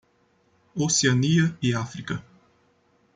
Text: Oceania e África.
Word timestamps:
Oceania 0.75 1.55
e 1.61 1.75
África. 1.75 2.25